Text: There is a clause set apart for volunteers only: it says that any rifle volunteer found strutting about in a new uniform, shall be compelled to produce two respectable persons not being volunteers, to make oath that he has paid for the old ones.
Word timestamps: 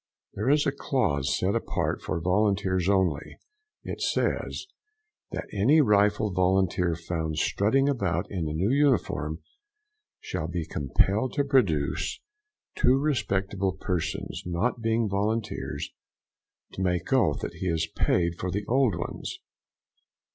There 0.33 0.49
is 0.49 0.65
a 0.65 0.71
clause 0.71 1.37
set 1.37 1.53
apart 1.53 2.01
for 2.01 2.19
volunteers 2.19 2.89
only: 2.89 3.37
it 3.83 4.01
says 4.01 4.65
that 5.29 5.47
any 5.53 5.79
rifle 5.79 6.33
volunteer 6.33 6.95
found 6.95 7.37
strutting 7.37 7.87
about 7.87 8.25
in 8.31 8.49
a 8.49 8.53
new 8.53 8.71
uniform, 8.71 9.43
shall 10.19 10.47
be 10.47 10.65
compelled 10.65 11.33
to 11.33 11.43
produce 11.43 12.19
two 12.75 12.97
respectable 12.97 13.73
persons 13.73 14.41
not 14.43 14.81
being 14.81 15.07
volunteers, 15.07 15.91
to 16.73 16.81
make 16.81 17.13
oath 17.13 17.41
that 17.41 17.53
he 17.53 17.67
has 17.69 17.85
paid 17.85 18.39
for 18.39 18.49
the 18.49 18.65
old 18.65 18.95
ones. 18.97 19.37